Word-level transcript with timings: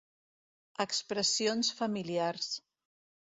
Expressions 0.85 1.69
familiars 1.81 2.49